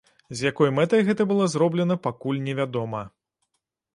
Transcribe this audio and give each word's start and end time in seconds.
З 0.37 0.45
якой 0.51 0.71
мэтай 0.77 1.03
гэта 1.09 1.27
было 1.33 1.49
зроблена, 1.55 1.97
пакуль 2.07 2.41
невядома. 2.47 3.01